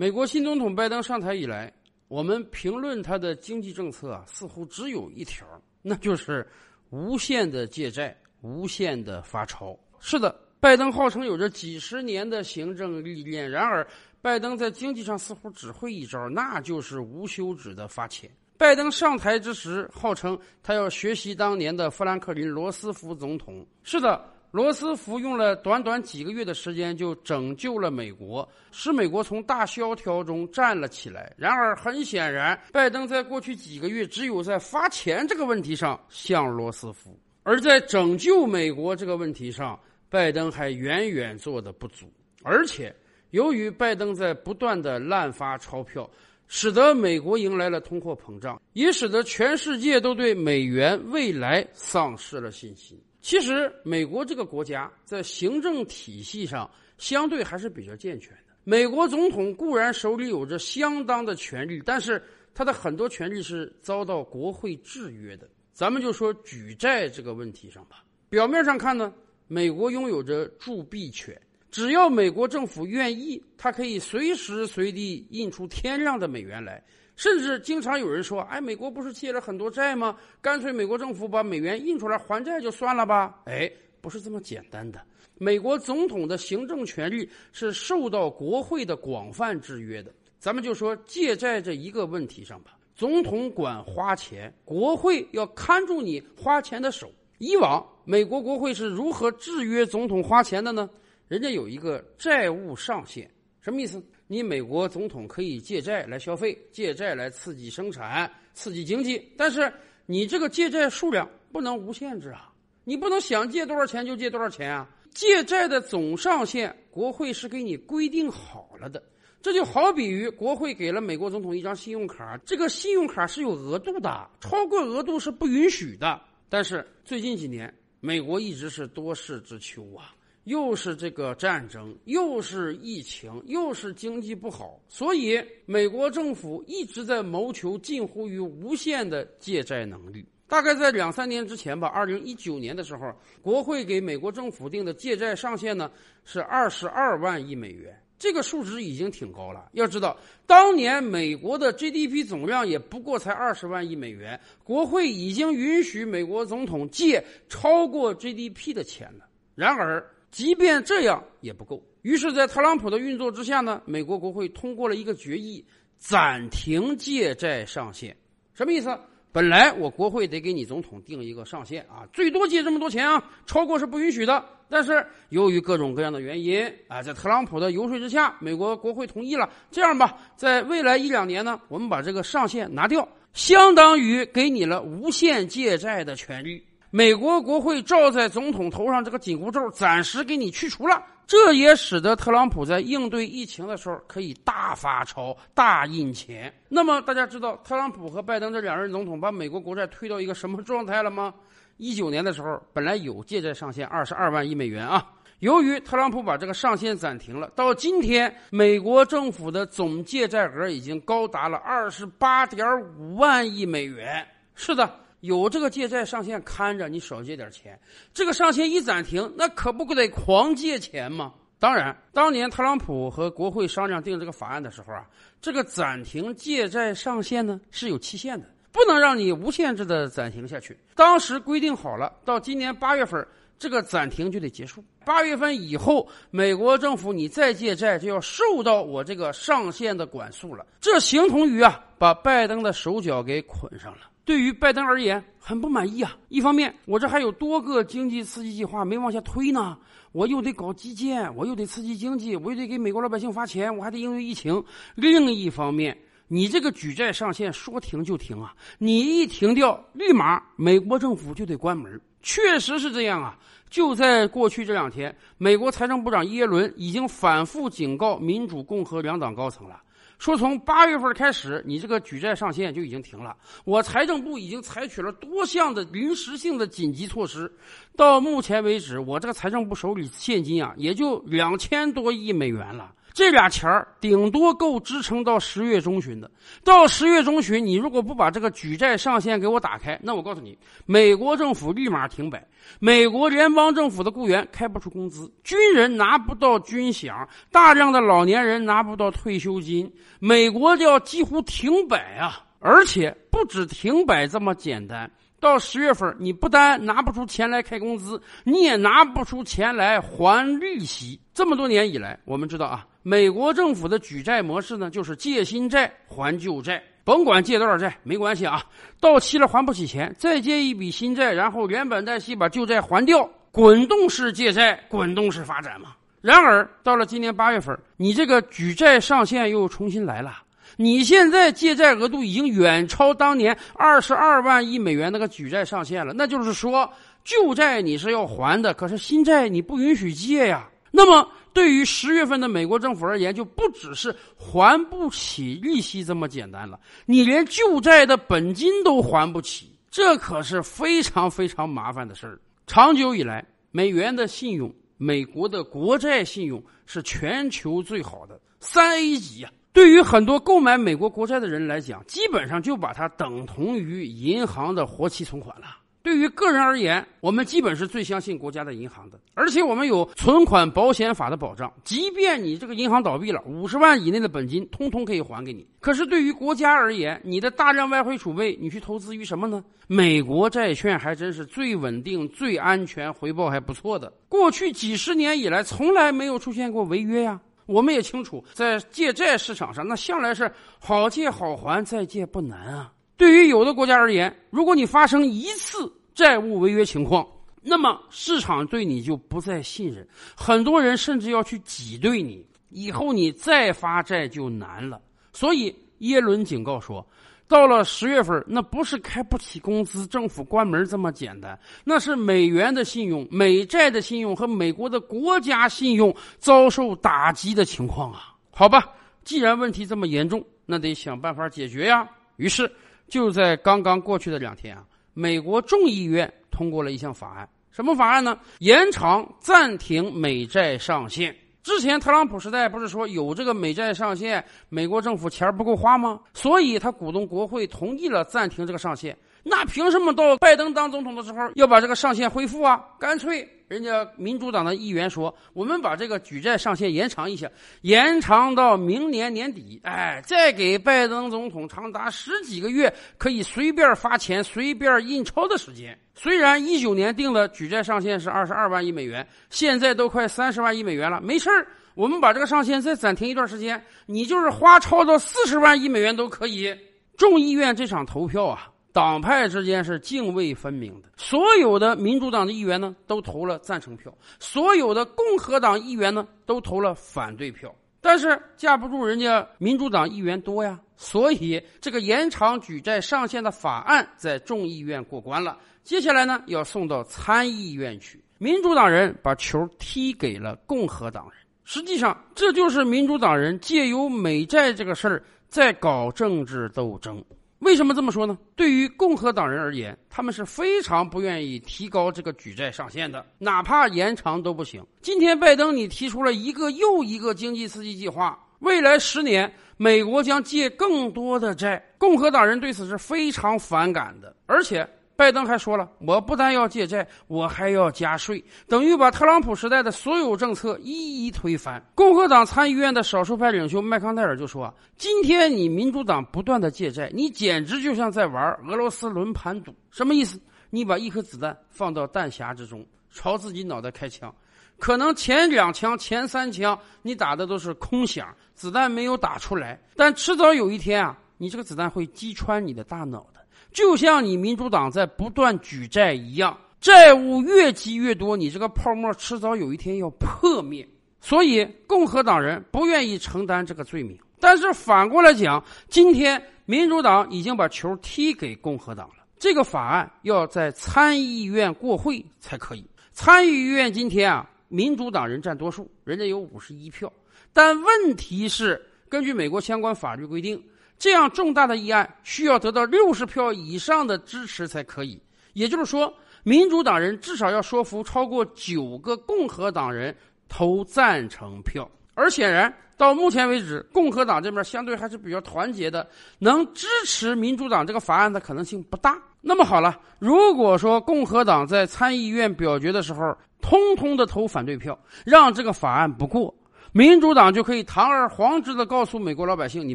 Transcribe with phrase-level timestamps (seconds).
[0.00, 1.70] 美国新总统拜登上台以来，
[2.08, 5.46] 我们评论他的经济政策啊，似乎只有一条，
[5.82, 6.48] 那就是
[6.88, 9.78] 无限的借债、无限的发钞。
[9.98, 13.86] 是的，拜登号称有着几十年的行政历练，然而
[14.22, 18.30] 拜登在经济上似乎只会一招，那就是无休止的发钱。
[18.56, 23.66] 拜登上台之时，号称他要学习当年的富兰克林·罗斯福总统。
[23.82, 24.24] 是的。
[24.50, 31.32] 罗斯福用了短短几个月的时间就拯救了美国，使美国从大萧条中站了起来。
[31.36, 39.78] 然而，很显然，拜登在过去几个月只有在发钱这个问题上像罗斯福，而在拯救美国这个问题上，
[40.08, 42.12] 拜登还远远做的不足。
[42.42, 42.92] 而且，
[43.30, 46.10] 由于拜登在不断的滥发钞票，
[46.48, 53.00] 使得美国迎来了通货膨胀，也使得全世界都对美元未来丧失了信心。
[53.20, 58.54] 其实，美国这个国家在行政体系上相对还是比较健全的。
[58.64, 62.22] 美国总统固然手里有着相当的权力，但是
[62.54, 65.48] 他的很多权力是遭到国会制约的。
[65.72, 68.04] 咱们就说举债这个问题上吧。
[68.28, 69.12] 表面上看呢，
[69.48, 71.38] 美国拥有着铸币权，
[71.70, 76.82] 只要美国政府愿意，它可以随时随地印出天量的美元来。
[77.16, 80.16] 甚至经常有人说：“哎，美国不是借了很多债吗？
[80.40, 85.00] 干脆美国政府把美元印出来还债就算了吧。”哎，不是这么简单的。
[85.36, 90.12] 美国总统的行政权力是受到国会的广泛制约的。
[90.38, 97.12] 咱们就说借债这一个问题上吧，总统管花钱，国会要看住你花钱的手。
[97.36, 100.88] 以往美国国会是如何制约总统花钱的呢？
[101.30, 104.02] 人家有一个债务上限，什么意思？
[104.26, 109.72] 你美国总统可以借债来消费，借债来刺激生产、刺激经济，但是
[110.06, 112.52] 你这个借债数量不能无限制啊！
[112.82, 114.90] 你不能想借多少钱就借多少钱啊！
[115.14, 119.00] 借债的总上限，国会是给你规定好了的。
[119.40, 126.20] 这就好比于国会给了美国总统一张信用卡，这个信用卡是有额度的，超过额度是不允许的。
[126.48, 130.12] 但是最近几年，美国一直是多事之秋啊。
[130.50, 140.26] 又是这个战争，又是疫情，又是经济不好，所以美国政府一直在谋求近乎于无限的借债能力。
[140.48, 145.88] 大概在两三年之前吧，二零一九年的时候，国会给美国政府定的借债上限呢
[146.24, 149.68] 是二十二万亿美元，这个数值已经挺高了。
[149.74, 150.18] 要知道，
[150.48, 159.28] 当年美国的 GDP 总量也不过才二十万亿美元，国会已经允许美国总统借超过 GDP 的钱了。
[159.54, 165.64] 然而，即便这样也不够，于是，在特朗普的运作之下呢，美国国会通过了一个决议，
[165.98, 168.16] 暂停借债上限。
[168.54, 168.96] 什么意思？
[169.32, 174.44] 本来我国会得给你总统定一个上限啊，最多借这么多钱啊，超过是不允许的。
[174.68, 179.48] 但是由于各种各样的原因啊，在特朗普的游说之下，美国国会同意了。
[179.70, 186.64] 这样吧，在未来一两年呢，我们把这个上限拿掉，相当于给你了无限借债的权利。
[186.92, 196.52] 美国国会罩在总统头上这个紧箍咒暂时给你去除了，这也使得特朗普在应对疫情的时候可以大发钞、大印钱。
[196.68, 201.32] 那么大家知道特朗普和拜登这两任总统把美国国债推到一个什么状态了吗？
[201.76, 205.06] 一九年的时候本来有借债上限二十二万亿美元啊，
[205.38, 212.66] 由于特朗普把这个上限暂停了，到今天美国政府的总借债额已经高达了二十八点
[212.98, 214.26] 五万亿美元。
[214.56, 214.92] 是的。
[215.20, 217.78] 有这个借债上限看着，你少借点钱。
[218.12, 221.34] 这个上限一暂停，那可不得狂借钱吗？
[221.58, 225.06] 当然，当年特朗普和国会商量定这个法案的时候啊，
[225.42, 230.74] 这个暂停借债上限呢是有期限的，不能让你无限制的暂停下去。
[230.94, 233.28] 当时规定好了，到今年八月份，
[233.58, 234.82] 这个暂停就得结束。
[235.04, 240.64] 八月份以后，美国政府你再借债就要受到我这个上限的管束了。
[240.80, 244.09] 这形同于啊，把拜登的手脚给捆上了。
[244.24, 246.16] 对于拜登而言，很不满意啊！
[246.28, 249.76] 一方面，我这还有多个经济刺激计划没往下推呢，
[250.12, 254.62] 我又得搞基建，我又得刺激经济，我又得给美国老百姓发钱，我还得应对疫情。
[254.94, 255.96] 另一方面，
[256.28, 258.54] 你这个举债上限说停就停啊！
[258.78, 262.00] 你一停掉，立马美国政府就得关门。
[262.22, 263.36] 确实是这样啊！
[263.70, 269.80] 就在过去这两天，美国财政部长耶伦已经反复警告民主、共和两党高层了。
[270.20, 273.34] 说从八月份开始，你这个举债上限就已经停了。
[273.64, 277.50] 我财政部已经采取了多项的临时性的紧急措施。
[277.96, 282.92] 到目前为止，我这个财政部手里现金啊，也就两千多亿美元了。
[283.12, 286.30] 这俩钱儿顶多够支撑到十月中旬的。
[286.64, 292.46] 到十月中旬，你如果不把这个举债上限给我打开，那我告诉你，美国政府立马停摆，
[292.78, 302.44] 美国联邦政府的雇员开不出工资，军人拿不到军饷，大量的老年人拿不到退休金，美国就要几乎停摆啊！
[302.62, 305.10] 而且不止停摆这么简单。
[305.40, 311.18] 到十月份，你不单拿不出钱来开工资，你也拿不出钱来还利息。
[311.32, 318.62] 这么多年以来，我们知道啊，美国政府的举债模式呢，就是借新债还旧债，甭管借多少债，没关系啊，
[319.00, 325.94] 到期了还不起钱，再借一笔新债，然后连本带息把旧债还掉，滚动式借债，滚动式发展嘛。
[326.20, 330.42] 然而，到了今年八月份，你这个举债上限又重新来了。
[330.76, 336.90] 你现在借债额度已经远超当年二十二万亿美元那个举债上限了，那就是说
[337.24, 340.68] 旧债你是要还的，可是新债你不允许借呀。
[340.90, 352.40] 那么对于十月份的美国政府而言，就不只是还不起利息这么简单了，你连旧债的本金都还不起，这可是非常非常麻烦的事儿。
[352.66, 359.50] 长久以来，美元的信用，美国的国债信用是全球最好的三 A 级呀。
[359.72, 365.76] 对于很多购买美国国债的人来讲，基本上就把它等同于银行的活期存款了。
[366.02, 375.66] 对于个人而言，我们基本是最相信国家的银行的，而且我们有存款保险法的保障，即便你这个银行倒闭了，五十万以内的本金通通可以还给你。
[375.78, 379.62] 可是对于国家而言，你的大量外汇储备，你去投资于什么呢？
[379.86, 384.10] 美国债券还真是最稳定、最安全、回报还不错的。
[384.26, 387.38] 过去几十年以来，从来没有出现过违约呀。
[387.70, 392.92] 我们也清楚，在借债市场上，那向来是好借好还，再借不难啊。
[393.16, 397.26] 对于有的国家而言，如果你发生一次债务违约情况，
[397.62, 400.06] 那么市场对你就不再信任，
[400.36, 405.00] 很多人甚至要去挤兑你，以后你再发债就难了。
[405.32, 407.06] 所以耶伦警告说。
[407.50, 418.36] 到了十月份，那不是开不起工资、政府关门这么简单，那是美元的信用、美债的信用和美国的国家信用遭受打击的情况啊！
[418.52, 418.92] 好吧，
[419.24, 422.08] 既然问题这么严重，那得想办法解决呀。
[422.36, 422.70] 于是
[423.08, 428.38] 就在刚刚过去的两天啊，美国众议院通过了一项法案，什么法案呢？
[428.60, 431.34] 延长暂停美债上限。
[431.62, 436.18] 之前特朗普时代不是说有这个美债上限，美国政府钱不够花吗？
[436.32, 439.16] 所以他鼓动国会同意了暂停这个上限。
[439.42, 442.82] 那凭什么到拜登当总统的时候要把这个上限恢复啊？
[442.98, 447.48] 干脆人家民主党的议员说，我们把这个举债上限延长一下，
[447.82, 455.96] 延长到明年年底，哎，再给拜登总统长达十几个月可以随便发钱、随便印钞的时间。
[456.16, 461.64] 虽然一九年定的举债上限是二十二万亿美元，现在都快三十万亿美元了，没事儿，
[461.94, 466.76] 我们把这个上限再暂停一段时间，你就是花超到四十万亿美元都可以。
[467.16, 468.66] 众议院这场投票啊。
[468.92, 477.74] 党派之间是泾渭分明的，所有的民主党的议员呢都投了赞成票，所有的共和党议员呢都投了反对票。
[478.00, 485.58] 但是架不住人家民主党议员多呀，所以这个延长举债上限的法案在众议院过关了。
[485.82, 491.34] 接下来呢要送到参议院去，民主党人把球踢给了共和党人。
[491.62, 497.22] 实际上，这就是民主党人借由美债这个事儿在搞政治斗争。
[497.60, 498.36] 为什么这么说呢？
[498.56, 504.84] 对于共和党人而言，他们是非常不愿意提高这个举债上限的，哪怕延长都不行。
[505.00, 514.88] 今天拜登你提出了一个又一个经济刺激计划，未来十年美国将借更多的债，共和党人对此是非常反感的，而且。
[515.20, 521.78] 拜登还说了，我不但要借债，我还要加税，等于把特朗普时代的所有政策一一推翻。
[521.94, 529.74] 共和党参议院的少数派领袖麦康奈尔就说：“今天你民主党不断的借债，你简直就像在玩俄罗斯轮盘赌。
[529.90, 530.40] 什么意思？
[530.70, 534.34] 你把一颗子弹放到弹匣之中，朝自己脑袋开枪，
[534.78, 543.39] 可能前两枪、前三枪你打的都是空响，子弹没有打出来，但迟早有一天啊，你这个子弹会击穿你的大脑的。”
[543.72, 550.86] 就像你民主党在不断举债一样，债务越积越多，你这个泡沫迟早有一天要破灭。
[551.20, 554.18] 所以共和党人不愿意承担这个罪名。
[554.40, 559.16] 但是反过来讲，今天民主党已经把球踢给共和党了。
[559.38, 562.84] 这个法案要在参议院过会才可以。
[563.12, 567.12] 参议院今天啊，民主党人占多数，人家有五十一票。
[567.52, 570.62] 但问题是，根据美国相关法律规定。
[571.00, 575.20] 这样重大的议案需要得到六十票以上的支持才可以，
[575.54, 580.14] 也就是说，民主党人至少要说服超过九个共和党人
[580.46, 581.90] 投赞成票。
[582.12, 586.06] 而显然，到目前为止，共和党这边相对还是比较团结的，
[586.38, 589.16] 能支持民主党这个法案的可能性不大。
[589.40, 596.54] 那么好了，如果说共和党在参议院表决的时候，通通的投反对票，让这个法案不过。
[596.92, 599.94] 民主党就可以堂而皇之的告诉美国老百姓：你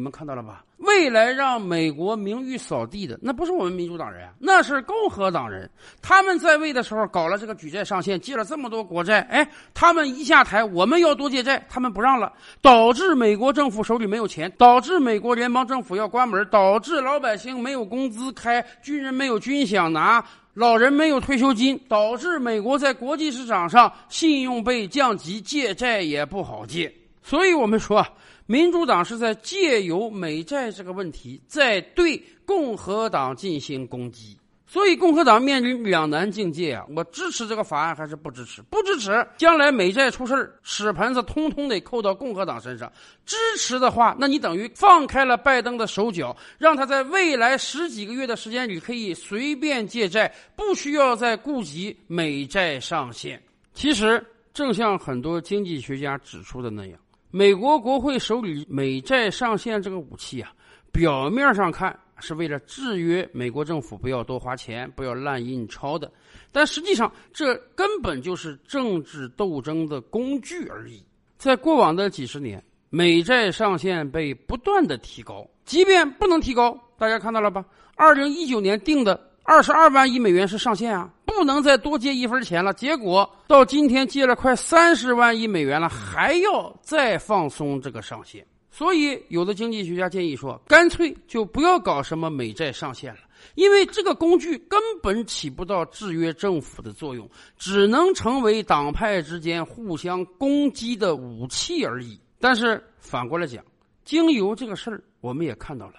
[0.00, 0.64] 们看到了吧？
[0.78, 5.68] 未来让美国名誉扫地的，那不是我们民主党人，那是共和党人。
[6.02, 20.24] 他们在位的时候搞了这个举债上限，借了这么多国债，哎，他们一下台，我们要多借债，他们不让了，导致美国政府手里没有钱，导致美国联邦政府要关门，导致老百姓没有工资开，军人没有军饷拿。
[20.52, 26.90] 老人没有退休金，导致美国在国际市场上信用被降级，借债也不好借。
[27.22, 28.02] 所以，我们说，
[28.46, 34.36] 民主党是在借由美债这个问题，在对共和党进行攻击。
[34.68, 36.84] 所以，共和党面临两难境界啊！
[36.94, 38.60] 我支持这个法案还是不支持？
[38.62, 42.88] 不支持，将来美债出事，屎盆子通通得扣到共和党身上；
[43.24, 53.40] 支持的话，那你等于放开了拜登的手脚，让他在未来十几个月的时间里可以随便借债，不需要再顾及美债上限。
[53.72, 54.22] 其实，
[54.52, 56.98] 正像很多经济学家指出的那样，
[57.30, 60.52] 美国国会手里美债上限这个武器啊，
[60.92, 61.98] 表面上看。
[62.18, 66.10] 是为了制约美国政府不要多花钱、不要滥印钞的，
[66.50, 71.04] 但实际上这根本就是政治斗争的工具而已。
[71.36, 77.62] 在过往的几十年，美债上限被不断的提高，即便不能提高，大家看到了吧？
[77.96, 82.74] 二零一九年定的二十二万亿美元是上限啊，不能再多借一分钱了。
[82.74, 88.44] 结果到今天借了快三十万亿美元了，还要再放松这个上限。
[88.72, 93.20] 所以，有的经济学家建议说，干脆就不要搞什么美债上限了，
[93.54, 97.26] 因为这个工具根本起不到制约政府的作用，
[97.56, 102.20] 只能成为党派之间互相攻击的武器而已。
[102.38, 103.64] 但是反过来讲，
[104.04, 105.94] 经由这个事儿，我们也看到了，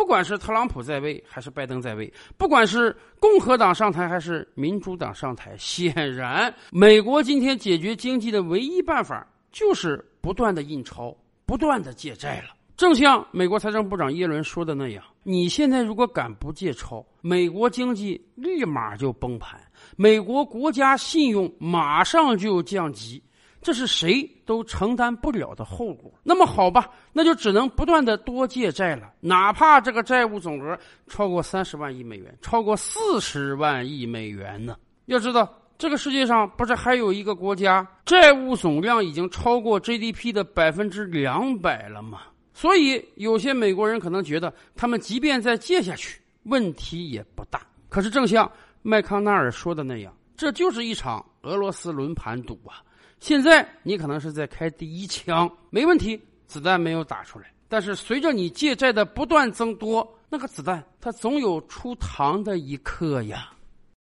[0.00, 11.14] 不管是特朗普在位还是拜登在位，不管是共和党上台还是民主党上台，显然，美国今天解决经济的唯一办法就是不断的印钞。
[11.44, 19.60] 不断的借债了，正像美国财政部长耶伦说的那样，你现在如果敢不借钞，美国经济立马就崩盘，
[19.96, 23.22] 美国国家信用马上就降级，
[23.62, 26.12] 这是谁都承担不了的后果。
[26.22, 34.76] 那么好吧，那就只能不断的多借债了，哪怕这个债务总额超过三十万亿美元，超过四十万亿美元呢？
[35.06, 35.56] 要知道。
[35.78, 42.20] 这个世界上不是还有一个国家债务总量已经超过 GDP 的百分之两百了吗？
[42.52, 47.62] 所以有些美国人可能觉得，他们即便再借下去，问题也不大。
[47.88, 48.52] 可是正像
[48.82, 52.84] 麦康奈尔说的那样，这就是一场俄罗斯轮盘赌啊！
[53.20, 57.52] 现在你可能是在开第一枪，没问题，子弹没有打出来。
[57.68, 63.52] 但是随着你借债的不断增多，那个子弹它总有出膛的一刻呀。